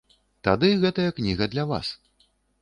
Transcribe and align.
Тады 0.47 0.69
гэтая 0.83 1.05
кніга 1.19 1.49
для 1.53 1.67
вас. 1.73 1.93